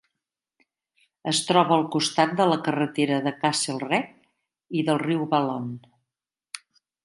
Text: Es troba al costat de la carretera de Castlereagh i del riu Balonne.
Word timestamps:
Es 1.31 1.41
troba 1.49 1.75
al 1.75 1.85
costat 1.97 2.33
de 2.41 2.49
la 2.53 2.57
carretera 2.69 3.21
de 3.27 3.35
Castlereagh 3.45 4.11
i 4.81 4.85
del 4.91 5.01
riu 5.07 5.25
Balonne. 5.37 5.95